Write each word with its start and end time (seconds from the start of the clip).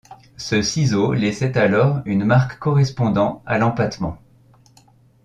Ce 0.35 0.63
ciseau 0.63 1.13
laissait 1.13 1.55
alors 1.59 1.99
une 2.05 2.23
marque 2.25 2.57
correspondant 2.57 3.43
à 3.45 3.59
l'empattement. 3.59 4.17